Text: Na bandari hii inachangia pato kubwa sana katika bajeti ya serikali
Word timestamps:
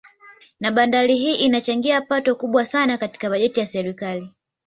Na 0.59 0.71
bandari 0.71 1.15
hii 1.15 1.35
inachangia 1.35 2.01
pato 2.01 2.35
kubwa 2.35 2.65
sana 2.65 2.97
katika 2.97 3.29
bajeti 3.29 3.59
ya 3.59 3.65
serikali 3.65 4.29